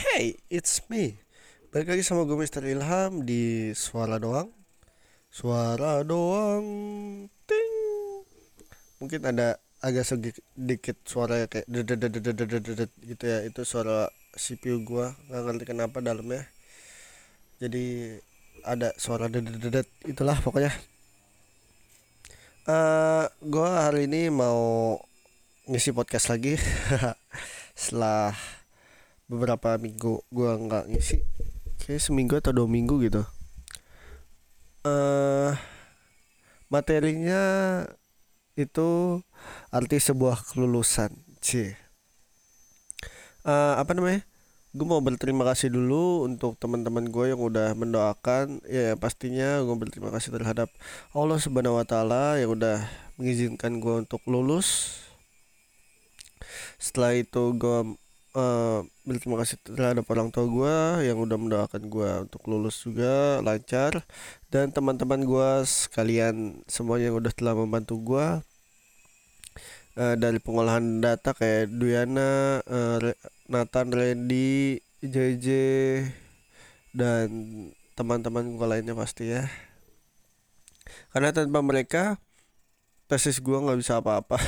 [0.00, 1.20] Hey, it's me.
[1.76, 4.48] Balik lagi sama gue Mister Ilham di Suara Doang.
[5.28, 6.64] Suara Doang.
[7.44, 7.72] Ting.
[8.96, 13.44] Mungkin ada agak sedikit suara kayak gitu ya.
[13.44, 14.08] Itu suara
[14.40, 16.48] CPU gua nggak ngerti kenapa dalamnya.
[17.60, 18.16] Jadi
[18.64, 20.72] ada suara dedet itulah pokoknya.
[22.64, 24.96] Uh, gua hari ini mau
[25.68, 26.56] ngisi podcast lagi
[27.76, 28.32] setelah
[29.30, 31.22] beberapa minggu gua nggak ngisi
[31.78, 33.22] kayak seminggu atau dua minggu gitu.
[34.82, 35.54] Uh,
[36.72, 37.42] materinya
[38.58, 39.20] itu
[39.70, 41.76] arti sebuah kelulusan c
[43.44, 44.24] uh, apa namanya?
[44.70, 48.62] Gue mau berterima kasih dulu untuk teman-teman gue yang udah mendoakan.
[48.70, 50.70] Ya pastinya gue berterima kasih terhadap
[51.10, 52.86] Allah Subhanahu Wa Taala yang udah
[53.18, 54.94] mengizinkan gue untuk lulus.
[56.78, 57.98] Setelah itu gue
[58.34, 60.76] uh, berterima kasih terhadap orang tua gue
[61.08, 64.04] yang udah mendoakan gue untuk lulus juga lancar.
[64.50, 68.26] Dan teman-teman gue sekalian semuanya yang udah telah membantu gue
[69.98, 72.98] uh, dari pengolahan data kayak Duyana, uh,
[73.50, 75.46] Nathan, Randy, JJ
[76.94, 77.28] dan
[77.96, 79.48] teman-teman gue lainnya pasti ya.
[81.10, 82.18] Karena tanpa mereka
[83.10, 84.38] tesis gue nggak bisa apa-apa.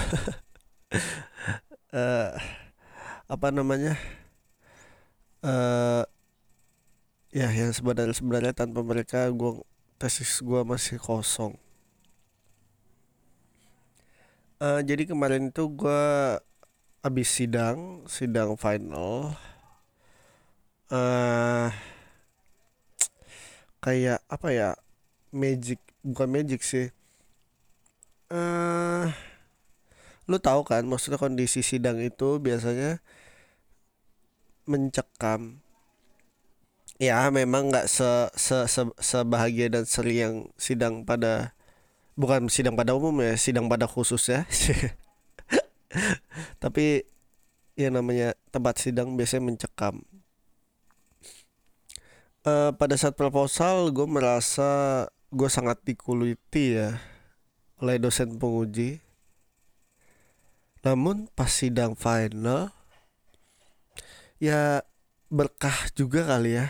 [1.91, 2.33] Uh,
[3.33, 3.97] apa namanya
[5.41, 6.05] uh,
[7.33, 9.65] ya yang sebenarnya sebenarnya tanpa mereka gue
[9.97, 11.57] tesis gue masih kosong.
[14.61, 16.05] Uh, jadi kemarin itu gue
[17.01, 19.33] habis sidang sidang final.
[20.93, 21.73] Uh,
[23.81, 24.69] kayak apa ya
[25.33, 26.93] magic bukan magic sih.
[28.29, 29.09] Uh,
[30.29, 33.01] lu tahu kan maksudnya kondisi sidang itu biasanya
[34.69, 35.63] mencekam.
[37.03, 41.57] Ya memang nggak se, se, se sebahagia dan seri yang sidang pada
[42.15, 44.47] bukan sidang pada umum ya sidang pada khusus ya.
[46.63, 47.03] Tapi
[47.75, 50.05] ya namanya tempat sidang biasanya mencekam.
[52.43, 56.99] Uh, pada saat proposal gue merasa gue sangat dikuliti ya
[57.83, 59.03] oleh dosen penguji.
[60.83, 62.75] Namun pas sidang final
[64.43, 64.83] ya
[65.31, 66.67] berkah juga kali ya.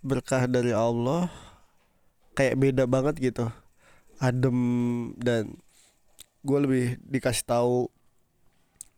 [0.00, 1.28] Berkah dari Allah.
[2.32, 3.52] Kayak beda banget gitu.
[4.16, 4.56] Adem
[5.20, 5.60] dan
[6.40, 7.92] gue lebih dikasih tahu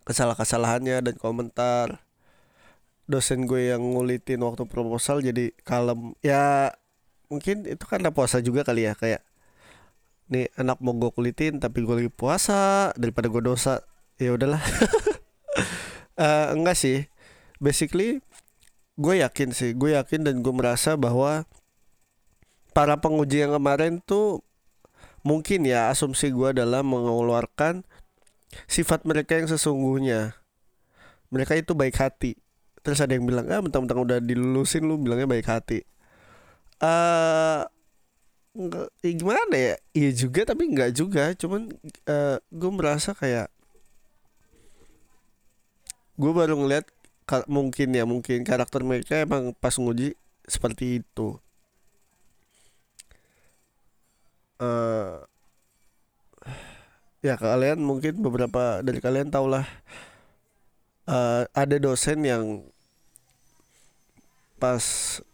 [0.07, 2.07] kesalahan-kesalahannya dan komentar.
[3.11, 6.15] Dosen gue yang ngulitin waktu proposal jadi kalem.
[6.23, 6.71] Ya
[7.27, 8.95] mungkin itu karena puasa juga kali ya.
[8.95, 9.27] Kayak
[10.31, 13.83] nih anak mau gue kulitin tapi gue lagi puasa daripada gue dosa.
[14.23, 14.63] Ya udahlah.
[16.15, 17.12] Uh, enggak sih
[17.63, 18.19] basically
[18.99, 19.71] gue yakin sih.
[19.73, 21.47] Gue yakin dan gue merasa bahwa
[22.75, 24.43] para penguji yang kemarin tuh
[25.23, 27.87] mungkin ya asumsi gue adalah mengeluarkan
[28.67, 30.35] sifat mereka yang sesungguhnya.
[31.33, 32.37] Mereka itu baik hati.
[32.83, 35.87] Terus ada yang bilang ah mentang-mentang udah dilulusin lu bilangnya baik hati.
[36.83, 37.63] Uh,
[38.59, 39.75] enggak ya gimana ya?
[39.95, 41.31] Iya juga tapi enggak juga.
[41.39, 41.71] Cuman
[42.11, 43.49] uh, gue merasa kayak
[46.19, 46.85] gue baru ngeliat
[47.49, 51.41] mungkin ya mungkin karakter mereka emang pas nguji seperti itu.
[54.63, 55.27] Uh,
[57.23, 59.67] ya kalian mungkin beberapa dari kalian tau lah
[61.07, 62.67] uh, ada dosen yang
[64.59, 64.83] pas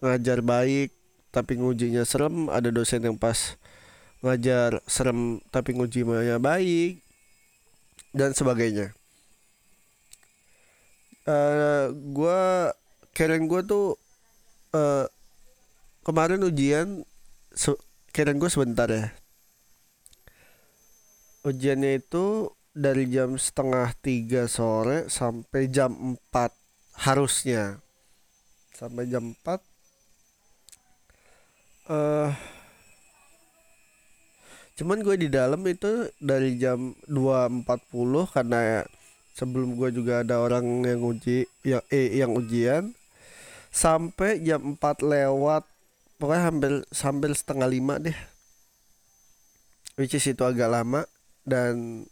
[0.00, 0.92] ngajar baik
[1.32, 3.56] tapi ngujinya serem ada dosen yang pas
[4.25, 7.00] ngajar serem tapi ngujinya baik
[8.12, 8.97] dan sebagainya
[11.28, 12.41] uh, gue
[13.12, 14.00] keren gue tuh
[14.72, 15.05] uh,
[16.03, 17.05] kemarin ujian
[17.53, 17.77] se
[18.16, 19.12] keren gue sebentar ya.
[21.44, 27.78] Ujiannya itu dari jam setengah tiga sore sampai jam 4 harusnya.
[28.75, 29.57] Sampai jam 4 uh,
[31.89, 32.30] eh,
[34.78, 37.66] cuman gue di dalam itu dari jam 2.40
[38.30, 38.86] karena
[39.39, 42.91] sebelum gue juga ada orang yang uji yang eh yang ujian
[43.71, 45.63] sampai jam 4 lewat
[46.19, 48.19] pokoknya hampir sambil setengah lima deh.
[49.95, 51.07] Which is itu agak lama
[51.47, 52.07] dan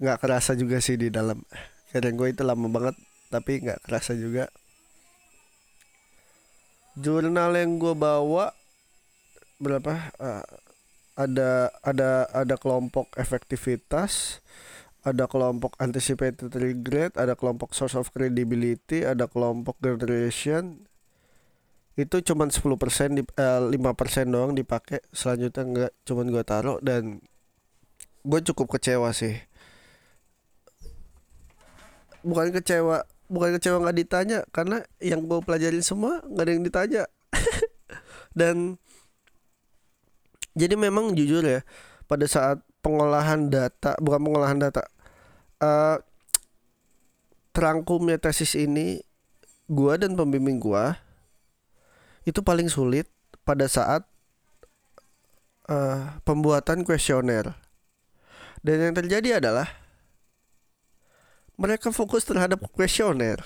[0.00, 1.44] nggak kerasa juga sih di dalam.
[1.92, 2.96] Kadang gue itu lama banget
[3.28, 4.48] tapi nggak kerasa juga.
[6.96, 8.56] Jurnal yang gue bawa
[9.60, 9.92] berapa?
[10.16, 10.44] Uh,
[11.14, 14.42] ada ada ada kelompok efektivitas
[15.04, 20.88] ada kelompok anticipated regret, ada kelompok source of credibility, ada kelompok generation.
[21.94, 25.04] Itu cuman 10% di eh, 5% doang dipakai.
[25.12, 27.20] Selanjutnya enggak cuman gua taruh dan
[28.24, 29.36] gue cukup kecewa sih.
[32.24, 37.02] Bukan kecewa, bukan kecewa nggak ditanya karena yang gue pelajarin semua nggak ada yang ditanya.
[38.40, 38.80] dan
[40.56, 41.60] jadi memang jujur ya
[42.08, 44.84] pada saat pengolahan data bukan pengolahan data
[45.64, 45.96] uh,
[47.56, 49.00] terangkumnya tesis ini
[49.64, 51.00] gua dan pembimbing gua
[52.28, 53.08] itu paling sulit
[53.48, 54.04] pada saat
[55.68, 57.56] uh, pembuatan kuesioner.
[58.64, 59.68] Dan yang terjadi adalah
[61.60, 63.44] mereka fokus terhadap kuesioner.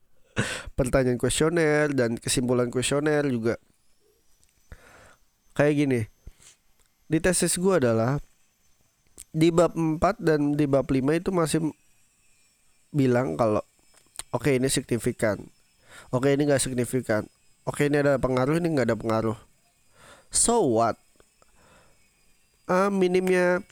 [0.78, 3.60] Pertanyaan kuesioner dan kesimpulan kuesioner juga.
[5.52, 6.00] Kayak gini
[7.10, 8.22] di tesis gue adalah
[9.30, 11.60] di bab 4 dan di bab 5 itu masih
[12.90, 13.62] bilang kalau
[14.34, 15.38] oke okay, ini signifikan.
[16.10, 17.26] Oke okay, ini gak signifikan.
[17.68, 19.38] Oke okay, ini ada pengaruh ini nggak ada pengaruh.
[20.30, 20.98] So what?
[22.70, 23.62] Uh, minimnya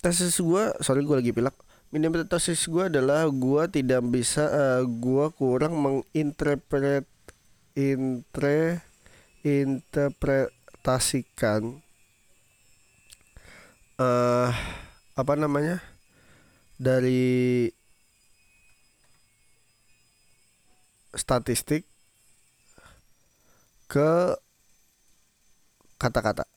[0.00, 1.52] tesis gue, sorry gue lagi pilak.
[1.92, 7.04] Minimnya tesis gue adalah gue tidak bisa, uh, eh, gue kurang menginterpret,
[7.76, 8.80] intre,
[9.44, 11.84] interpretasikan
[14.00, 14.48] uh,
[15.12, 15.84] apa namanya
[16.80, 17.68] dari
[21.12, 21.84] statistik
[23.92, 24.34] ke
[26.00, 26.48] kata-kata.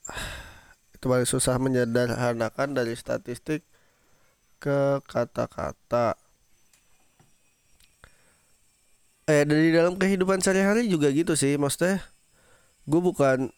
[0.96, 3.62] Itu paling susah menyederhanakan dari statistik
[4.64, 6.16] ke kata-kata.
[9.28, 12.00] Eh dari dalam kehidupan sehari-hari juga gitu sih maksudnya.
[12.88, 13.52] Gue bukan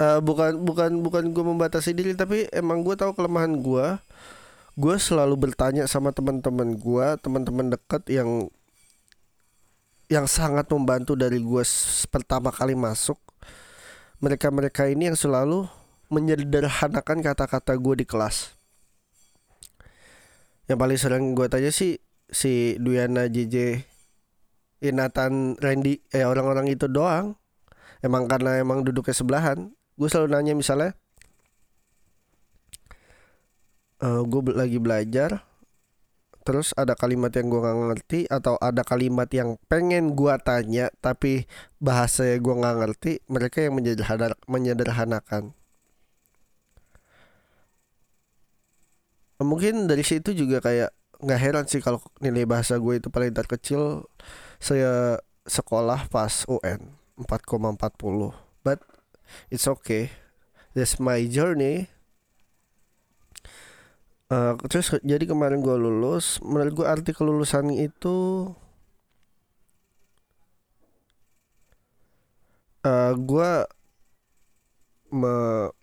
[0.00, 3.86] uh, bukan bukan bukan gue membatasi diri tapi emang gue tahu kelemahan gue
[4.76, 8.52] gue selalu bertanya sama teman-teman gue teman-teman dekat yang
[10.06, 11.62] yang sangat membantu dari gue
[12.10, 13.18] pertama kali masuk.
[14.22, 15.66] Mereka-mereka ini yang selalu
[16.08, 18.54] menyederhanakan kata-kata gue di kelas.
[20.70, 21.98] Yang paling sering gue tanya sih
[22.30, 23.82] si Duyana JJ
[24.82, 27.34] Inatan Randy eh orang-orang itu doang.
[28.00, 30.92] Emang karena emang duduknya sebelahan gue selalu nanya misalnya
[34.04, 35.44] uh, eh, gue lagi belajar
[36.46, 41.50] terus ada kalimat yang gue nggak ngerti atau ada kalimat yang pengen gue tanya tapi
[41.82, 45.50] bahasa gue nggak ngerti mereka yang menyederhana, menyederhanakan.
[49.42, 54.06] Mungkin dari situ juga kayak nggak heran sih kalau nilai bahasa gue itu paling terkecil
[54.62, 55.18] saya
[55.50, 58.32] sekolah pas UN 4,40
[58.62, 58.80] but
[59.50, 60.10] it's okay.
[60.76, 61.88] That's my journey.
[64.26, 68.50] Uh, terus jadi kemarin gue lulus menurut gue arti kelulusan itu
[72.82, 73.50] uh, gue
[75.14, 75.34] me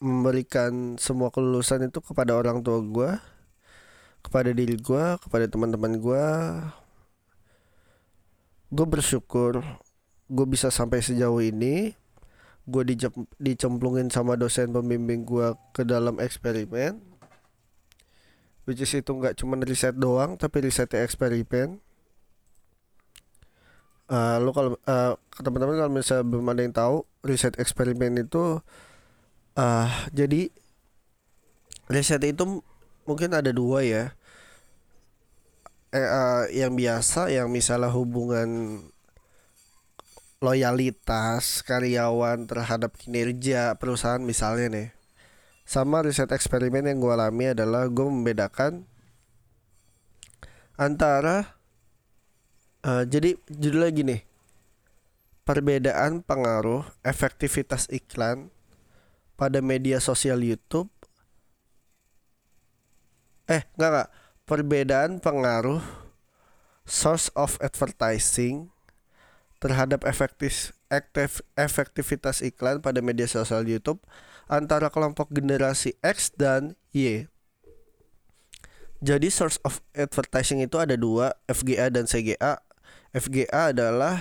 [0.04, 3.12] memberikan semua kelulusan itu kepada orang tua gue
[4.24, 6.26] kepada diri gue kepada teman-teman gue
[8.76, 9.64] gue bersyukur
[10.28, 11.96] gue bisa sampai sejauh ini
[12.64, 12.84] gue
[13.44, 17.00] dicemplungin sama dosen pembimbing gue ke dalam eksperimen.
[18.64, 21.84] Which is itu nggak cuma riset doang tapi risetnya eksperimen.
[24.08, 28.60] Uh, lo kalau uh, teman-teman kalau misalnya belum ada yang tahu riset eksperimen itu
[29.56, 30.52] uh, jadi
[31.92, 32.64] riset itu
[33.04, 34.16] mungkin ada dua ya.
[35.94, 38.82] Eh, uh, yang biasa yang misalnya hubungan
[40.44, 44.90] loyalitas karyawan terhadap kinerja perusahaan misalnya nih.
[45.64, 48.84] Sama riset eksperimen yang gue alami adalah gue membedakan
[50.76, 51.56] antara
[52.84, 54.18] uh, jadi judulnya gini
[55.48, 58.52] perbedaan pengaruh efektivitas iklan
[59.40, 60.92] pada media sosial YouTube.
[63.48, 64.10] Eh enggak enggak
[64.44, 65.80] perbedaan pengaruh
[66.84, 68.73] source of advertising
[69.64, 74.04] terhadap efektif, aktif, efektivitas iklan pada media sosial YouTube
[74.52, 77.32] antara kelompok generasi X dan Y.
[79.00, 82.60] Jadi source of advertising itu ada dua, FGA dan CGA.
[83.16, 84.20] FGA adalah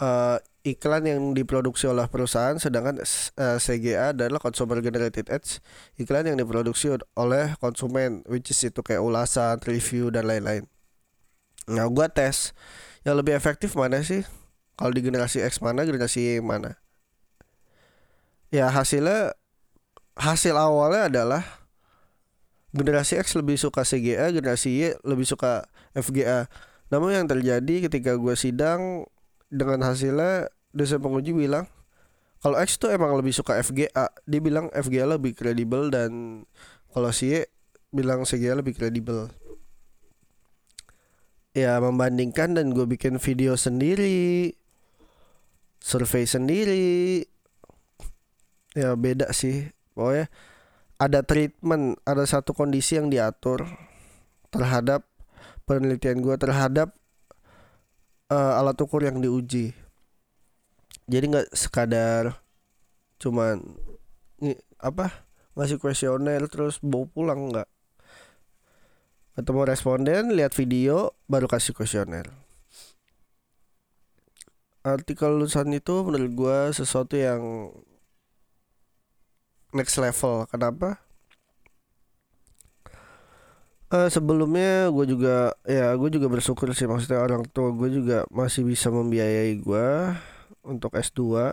[0.00, 5.64] uh, iklan yang diproduksi oleh perusahaan, sedangkan uh, eh, CGA adalah consumer generated ads,
[5.98, 10.68] iklan yang diproduksi oleh konsumen, which is itu kayak ulasan, review dan lain-lain.
[11.66, 12.54] Nah, gua tes
[13.02, 14.22] yang lebih efektif mana sih?
[14.78, 16.78] Kalau di generasi X mana generasi Y mana?
[18.52, 19.36] Ya hasilnya
[20.16, 21.42] hasil awalnya adalah
[22.72, 26.48] generasi X lebih suka CGA generasi Y lebih suka FGA
[26.92, 29.08] namun yang terjadi ketika gue sidang
[29.48, 31.68] dengan hasilnya dosen penguji bilang
[32.40, 36.42] kalau X tuh emang lebih suka FGA dia bilang FGA lebih kredibel dan
[36.92, 37.48] kalau si Y
[37.92, 39.28] bilang CGA lebih kredibel
[41.52, 44.56] ya membandingkan dan gue bikin video sendiri
[45.82, 47.26] survei sendiri.
[48.72, 49.68] Ya beda sih.
[49.92, 50.30] Pokoknya
[50.96, 53.66] ada treatment ada satu kondisi yang diatur
[54.54, 55.04] terhadap
[55.66, 56.94] penelitian gue terhadap
[58.30, 59.74] uh, alat ukur yang diuji.
[61.10, 62.38] Jadi nggak sekadar
[63.18, 63.62] cuman
[64.82, 65.22] apa
[65.54, 67.68] ngasih kuesioner terus bawa pulang nggak
[69.32, 72.28] ketemu responden lihat video baru kasih kuesioner.
[74.84, 77.72] Artikel lulusan itu menurut gue sesuatu yang
[79.72, 80.44] next level.
[80.50, 81.00] Kenapa?
[83.92, 86.84] Uh, sebelumnya gue juga ya gue juga bersyukur sih.
[86.84, 89.88] Maksudnya orang tua gue juga masih bisa membiayai gue
[90.66, 91.52] untuk S2 uh,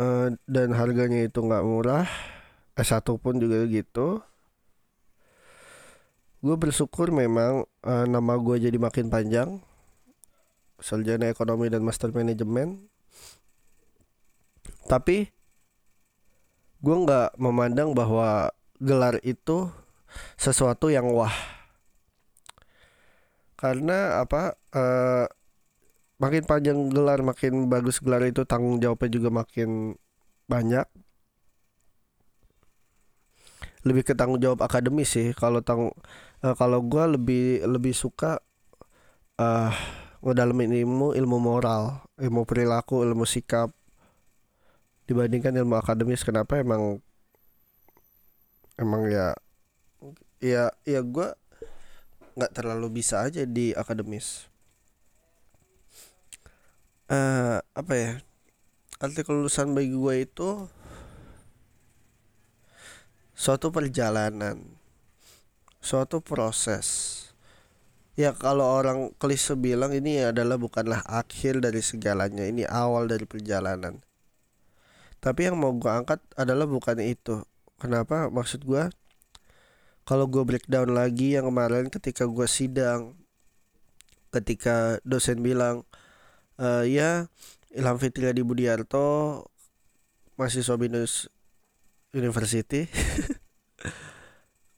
[0.00, 2.08] eh, dan harganya itu nggak murah.
[2.78, 4.24] S1 pun juga gitu
[6.40, 9.60] gue bersyukur memang uh, nama gue jadi makin panjang.
[10.80, 12.88] Sarjana ekonomi dan master manajemen.
[14.88, 15.28] Tapi
[16.80, 18.48] gue nggak memandang bahwa
[18.80, 19.68] gelar itu
[20.40, 21.32] sesuatu yang wah.
[23.60, 25.28] Karena apa uh,
[26.16, 29.92] makin panjang gelar makin bagus gelar itu tanggung jawabnya juga makin
[30.48, 30.88] banyak
[33.86, 35.32] lebih ke tanggung jawab akademis sih.
[35.32, 35.92] Kalau tang
[36.44, 38.40] uh, kalau gue lebih lebih suka
[39.40, 39.72] uh,
[40.20, 43.72] ngedalamin ilmu ilmu moral ilmu perilaku ilmu sikap
[45.08, 46.22] dibandingkan ilmu akademis.
[46.22, 46.60] Kenapa?
[46.60, 47.00] Emang
[48.76, 49.32] emang ya
[50.40, 51.28] ya ya gue
[52.36, 54.48] nggak terlalu bisa aja di akademis.
[57.10, 58.12] Uh, apa ya?
[59.00, 60.68] Arti kelulusan bagi gue itu
[63.40, 64.60] suatu perjalanan
[65.80, 67.16] suatu proses.
[68.12, 74.04] Ya kalau orang klise bilang ini adalah bukanlah akhir dari segalanya ini awal dari perjalanan.
[75.24, 77.40] Tapi yang mau gue angkat adalah bukan itu.
[77.80, 78.28] Kenapa?
[78.28, 78.92] Maksud gue
[80.04, 83.16] kalau gue breakdown lagi yang kemarin ketika gue sidang
[84.36, 85.88] ketika dosen bilang
[86.60, 87.32] e, ya
[87.72, 89.48] Ilham Fitriadi Budiarto
[90.36, 91.32] mahasiswa binus
[92.12, 92.90] University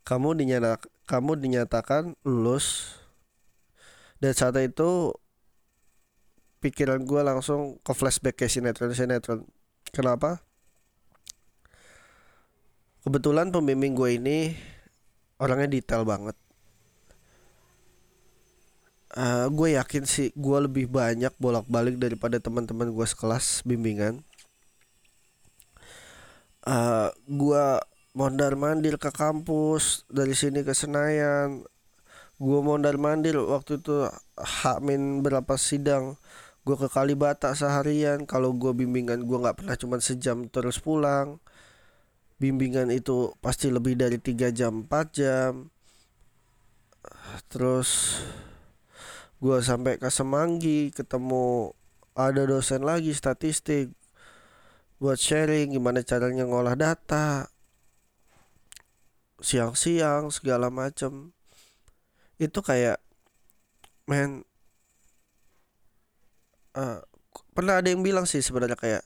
[0.03, 2.99] kamu dinyatakan kamu dinyatakan lulus.
[4.23, 5.13] Dan saat itu
[6.63, 9.43] pikiran gue langsung ke flashback ke sinetron sinetron.
[9.91, 10.41] Kenapa?
[13.03, 14.55] Kebetulan pembimbing gue ini
[15.43, 16.39] orangnya detail banget.
[19.13, 24.23] Uh, gue yakin sih gue lebih banyak bolak-balik daripada teman-teman gue sekelas bimbingan.
[26.63, 27.65] Uh, gue
[28.13, 31.65] mondar mandir ke kampus dari sini ke Senayan.
[32.37, 36.21] Gue mondar mandir waktu itu hakmin berapa sidang.
[36.63, 38.29] Gue ke Kalibata seharian.
[38.29, 41.41] Kalau gue bimbingan gue nggak pernah cuma sejam terus pulang.
[42.37, 45.53] Bimbingan itu pasti lebih dari tiga jam 4 jam.
[47.49, 48.21] Terus
[49.43, 51.73] gue sampai ke Semanggi ketemu
[52.13, 53.95] ada dosen lagi statistik.
[55.03, 57.51] Buat sharing gimana caranya ngolah data
[59.43, 61.35] siang-siang segala macem.
[62.39, 63.03] Itu kayak
[64.07, 64.47] men
[66.79, 67.03] uh,
[67.53, 69.05] pernah ada yang bilang sih sebenarnya kayak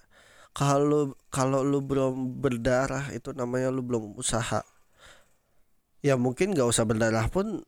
[0.57, 4.65] kalau kalau lu belum berdarah itu namanya lu belum usaha.
[6.01, 7.67] Ya mungkin gak usah berdarah pun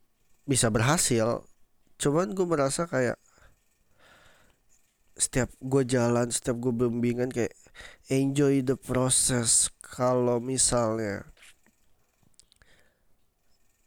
[0.48, 1.44] bisa berhasil.
[2.00, 3.18] Cuman gue merasa kayak
[5.18, 7.52] setiap gue jalan setiap gue bimbingan kayak
[8.08, 9.68] enjoy the process.
[9.84, 11.28] Kalau misalnya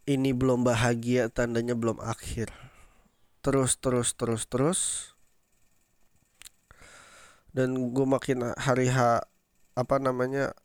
[0.10, 2.50] ini belum bahagia tandanya belum akhir.
[3.41, 4.79] Terus terus terus terus.
[7.51, 9.27] Dan gue makin hari H
[9.75, 10.55] apa namanya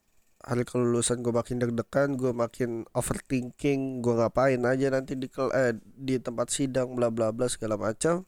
[0.46, 6.22] hari kelulusan gue makin deg-degan gue makin overthinking gue ngapain aja nanti di eh, di
[6.22, 8.22] tempat sidang bla bla bla segala macam.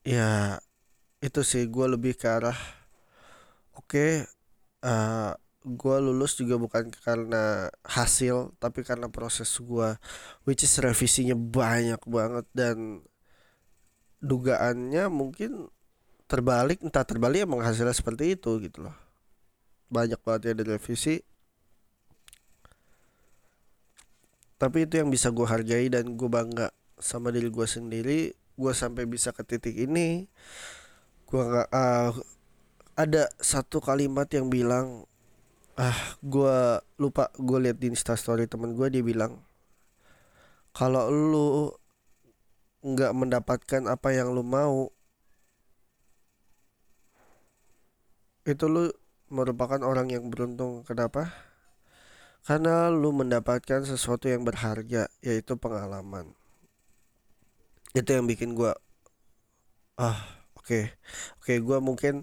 [0.00, 0.58] Ya
[1.20, 2.56] itu sih gue lebih ke arah
[3.76, 4.10] oke okay,
[4.80, 9.92] uh, gue lulus juga bukan karena hasil tapi karena proses gue
[10.48, 13.04] which is revisinya banyak banget dan
[14.24, 15.68] dugaannya mungkin
[16.24, 18.96] terbalik entah terbalik emang hasilnya seperti itu gitu loh.
[19.90, 21.20] Banyak banget ya dari revisi
[24.60, 26.68] tapi itu yang bisa gue hargai dan gue bangga
[27.00, 28.20] sama diri gue sendiri.
[28.60, 30.28] Gue sampai bisa ke titik ini.
[31.24, 32.12] Gue nggak uh,
[32.92, 35.08] ada satu kalimat yang bilang
[35.80, 36.56] ah gue
[37.00, 39.40] lupa gue liat di instastory temen gue dia bilang
[40.76, 41.72] kalau lu
[42.84, 44.92] nggak mendapatkan apa yang lu mau
[48.44, 48.88] itu lu
[49.30, 50.82] merupakan orang yang beruntung.
[50.82, 51.30] Kenapa?
[52.42, 56.34] Karena lu mendapatkan sesuatu yang berharga yaitu pengalaman.
[57.94, 58.72] Itu yang bikin gue
[60.00, 60.18] ah
[60.56, 60.66] oke.
[60.66, 60.84] Okay.
[61.38, 62.14] oke okay, gue mungkin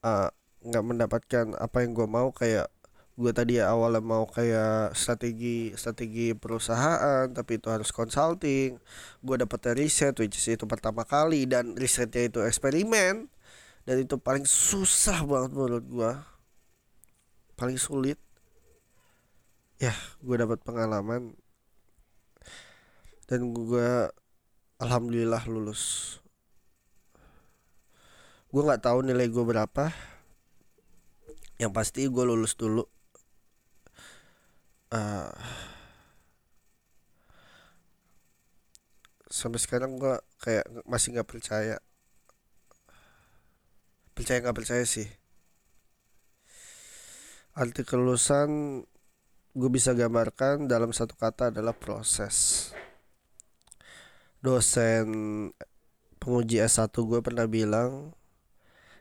[0.00, 0.32] ah,
[0.64, 2.72] nggak uh, mendapatkan apa yang gue mau kayak
[3.18, 8.78] gue tadi ya awalnya mau kayak strategi strategi perusahaan tapi itu harus consulting.
[9.18, 13.26] Gue dapet riset which is itu pertama kali dan risetnya itu eksperimen.
[13.82, 16.12] Dan itu paling susah banget menurut gue
[17.58, 18.22] paling sulit.
[19.82, 21.34] Ya gue dapat pengalaman.
[23.26, 24.14] Dan gue
[24.78, 26.22] alhamdulillah lulus.
[28.54, 29.90] Gue nggak tahu nilai gue berapa.
[31.58, 32.86] Yang pasti gue lulus dulu
[34.92, 35.32] uh,
[39.28, 41.76] sampai sekarang gue kayak masih nggak percaya.
[44.16, 45.06] Percaya nggak percaya sih.
[47.58, 48.82] Arti kelulusan
[49.58, 52.70] gue bisa gambarkan dalam satu kata adalah proses.
[54.38, 55.06] Dosen
[56.22, 58.14] penguji S1 gue pernah bilang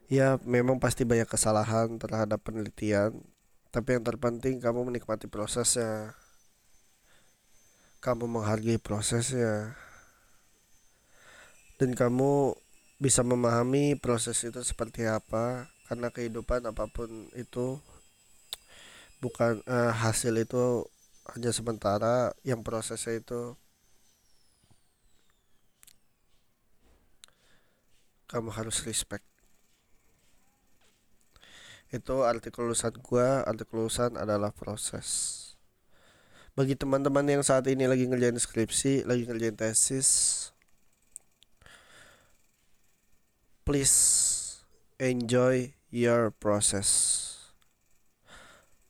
[0.08, 3.22] ya memang pasti banyak kesalahan terhadap penelitian
[3.74, 6.16] tapi yang terpenting kamu menikmati prosesnya.
[8.00, 9.76] Kamu menghargai prosesnya.
[11.78, 12.58] Dan kamu
[12.98, 15.70] bisa memahami proses itu seperti apa.
[15.88, 17.80] Karena kehidupan apa pun itu
[19.24, 20.86] bukan uh, hasil itu
[21.34, 23.56] hanya sementara yang prosesnya itu
[28.28, 29.24] kamu harus respect
[31.94, 35.36] itu arti kelulusan gua arti kelulusan adalah proses
[36.58, 40.10] bagi teman-teman yang saat ini lagi ngerjain skripsi lagi ngerjain tesis
[43.64, 43.96] please
[45.00, 47.24] enjoy your process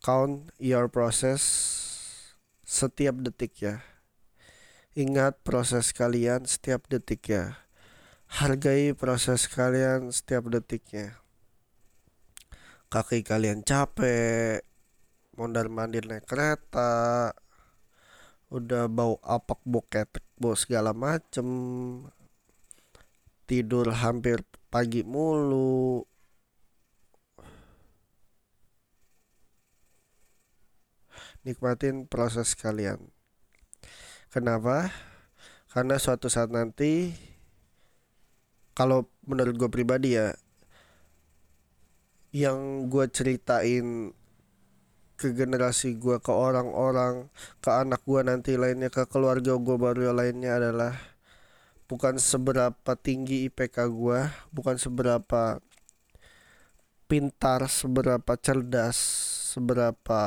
[0.02, 1.42] count your process
[2.68, 3.80] setiap detik ya.
[4.92, 7.64] Ingat proses kalian setiap detik ya.
[8.28, 11.16] Hargai proses kalian setiap detiknya.
[12.88, 14.64] Kaki kalian capek,
[15.36, 17.36] mondar mandir naik kereta,
[18.48, 21.44] udah bau apak boketek bau segala macem,
[23.44, 24.40] tidur hampir
[24.72, 26.00] pagi mulu,
[31.44, 33.12] nikmatin proses kalian.
[34.32, 34.88] Kenapa?
[35.68, 37.12] Karena suatu saat nanti
[38.72, 40.32] kalau menurut gue pribadi ya
[42.34, 44.12] yang gue ceritain
[45.18, 47.26] ke generasi gue ke orang-orang
[47.58, 50.94] ke anak gue nanti lainnya ke keluarga gue baru lainnya adalah
[51.90, 54.20] bukan seberapa tinggi IPK gue
[54.54, 55.58] bukan seberapa
[57.08, 59.00] pintar seberapa cerdas
[59.56, 60.20] seberapa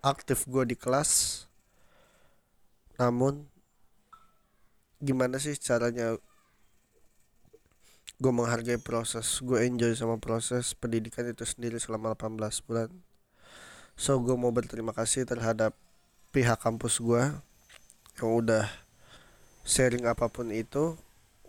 [0.00, 1.44] aktif gue di kelas.
[2.96, 3.48] Namun
[5.00, 6.16] gimana sih caranya
[8.20, 9.40] gue menghargai proses.
[9.40, 12.36] Gue enjoy sama proses pendidikan itu sendiri selama 18
[12.68, 12.92] bulan.
[13.96, 15.72] So gue mau berterima kasih terhadap
[16.30, 17.32] pihak kampus gue
[18.20, 18.68] yang udah
[19.64, 21.00] sharing apa pun itu.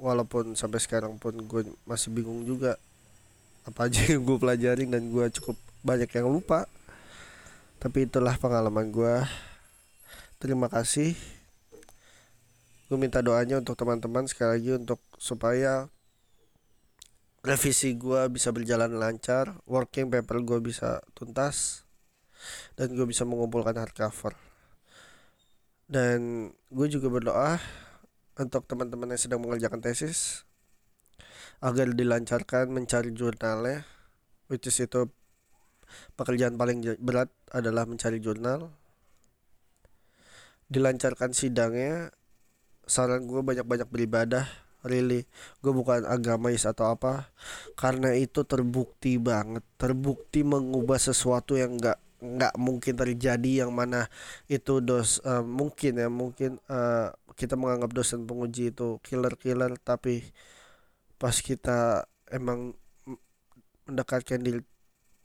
[0.02, 2.80] Walaupun sampai sekarang pun gue masih bingung juga
[3.68, 6.66] apa aja yang gue pelajarin dan gue cukup banyak yang lupa.
[7.84, 9.16] Tapi itulah pengalaman gue
[10.40, 11.20] terima kasih.
[12.88, 15.92] Gue minta doanya untuk teman-teman sekali lagi untuk supaya
[17.42, 21.88] revisi gue bisa berjalan lancar working paper gue bisa tuntas
[22.78, 24.38] dan gue bisa mengumpulkan hardcover
[25.90, 27.58] dan gue juga berdoa
[28.38, 30.48] untuk teman-teman yang sedang mengerjakan tesis
[31.62, 33.86] agar dilancarkan mencari jurnalnya
[34.52, 35.10] which is itu
[36.16, 38.72] pekerjaan paling berat adalah mencari jurnal.
[40.72, 42.16] Dilancarkan sidangnya
[42.88, 44.48] saran gue banyak-banyak beribadah
[44.86, 45.26] really?
[45.62, 47.30] Gue bukan agamais atau apa.
[47.78, 49.66] Karena itu terbukti banget.
[49.78, 54.06] Terbukti mengubah sesuatu yang nggak nggak mungkin terjadi yang mana
[54.46, 60.22] itu dos uh, mungkin ya mungkin uh, kita menganggap dosen penguji itu killer killer tapi
[61.18, 62.78] pas kita emang
[63.90, 64.62] mendekatkan diri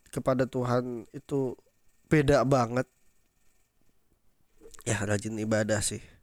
[0.09, 1.53] kepada Tuhan itu
[2.09, 2.89] beda banget.
[4.89, 6.16] Ya rajin ibadah sih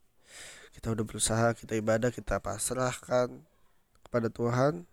[0.74, 3.30] kita udah berusaha kita ibadah kita pasrahkan
[4.06, 4.86] kepada Tuhan.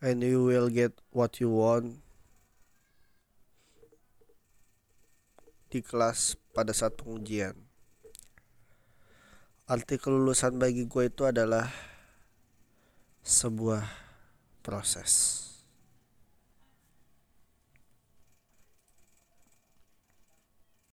[0.00, 2.00] And you will get what you want.
[5.70, 7.54] Di kelas pada saat pengujian.
[9.70, 11.70] Arti kelulusan bagi gue itu adalah
[13.22, 13.86] sebuah
[14.66, 15.49] proses